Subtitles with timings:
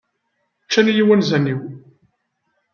[0.65, 1.61] Ččan-iyi wanzaren-iw.